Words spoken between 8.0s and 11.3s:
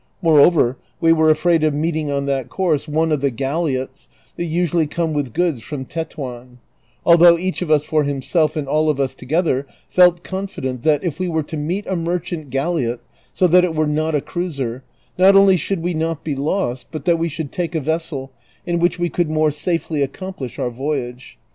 himself and all of us together felt confident that, if we